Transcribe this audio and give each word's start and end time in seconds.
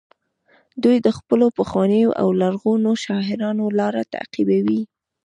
دوی 0.83 0.97
د 1.05 1.07
خپلو 1.17 1.45
پخوانیو 1.57 2.09
او 2.21 2.27
لرغونو 2.41 2.91
شاعرانو 3.03 3.65
لاره 3.79 4.01
تعقیبوي 4.13 4.81